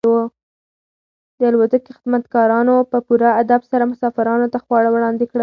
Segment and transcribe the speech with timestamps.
[1.39, 5.39] د الوتکې خدمتګارانو په پوره ادب سره مسافرانو ته خواړه وړاندې کړل.